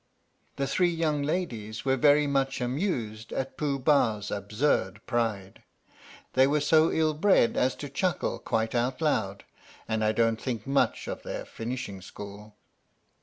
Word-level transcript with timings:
The 0.55 0.65
three 0.65 0.89
young 0.89 1.21
ladies 1.21 1.85
were 1.85 1.95
very 1.95 2.25
much 2.25 2.59
amused 2.59 3.31
at 3.31 3.55
Pooh 3.55 3.77
Bah's 3.77 4.31
absurd 4.31 4.99
pride. 5.05 5.61
They 6.33 6.47
were 6.47 6.59
so 6.59 6.91
ill 6.91 7.13
bred 7.13 7.55
as 7.55 7.75
to 7.75 7.87
chuckle 7.87 8.39
quite 8.39 8.73
out 8.73 8.99
loud, 8.99 9.43
and 9.87 10.03
I 10.03 10.11
don't 10.11 10.41
think 10.41 10.65
much 10.65 11.07
of 11.07 11.21
their 11.21 11.45
Finishing 11.45 12.01
School. 12.01 12.55